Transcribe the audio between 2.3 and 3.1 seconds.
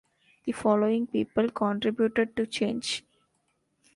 to "Change"